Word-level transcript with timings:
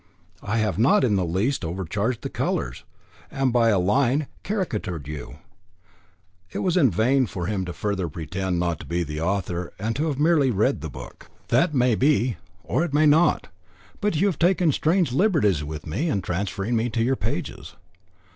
I 0.41 0.57
have 0.57 0.79
not 0.79 1.03
in 1.03 1.15
the 1.15 1.23
least 1.27 1.63
overcharged 1.63 2.23
the 2.23 2.29
colours, 2.31 2.85
by 3.51 3.69
a 3.69 3.77
line 3.77 4.25
caricatured 4.43 5.07
you." 5.07 5.35
It 6.51 6.57
was 6.65 6.75
in 6.75 6.89
vain 6.89 7.27
for 7.27 7.45
him 7.45 7.65
further 7.67 8.05
to 8.05 8.09
pretend 8.09 8.57
not 8.57 8.79
to 8.79 8.87
be 8.87 9.03
the 9.03 9.21
author 9.21 9.71
and 9.77 9.95
to 9.97 10.07
have 10.07 10.17
merely 10.17 10.49
read 10.49 10.81
the 10.81 10.89
book. 10.89 11.29
"That 11.49 11.75
may 11.75 11.93
be, 11.93 12.37
or 12.63 12.83
it 12.83 12.95
may 12.95 13.05
not. 13.05 13.49
But 13.99 14.15
you 14.15 14.25
have 14.25 14.39
taken 14.39 14.71
strange 14.71 15.11
liberties 15.11 15.63
with 15.63 15.85
me 15.85 16.09
in 16.09 16.23
transferring 16.23 16.75
me 16.75 16.89
to 16.89 17.03
your 17.03 17.15
pages." 17.15 17.75